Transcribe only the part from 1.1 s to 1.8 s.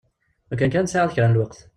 kra n lweqt.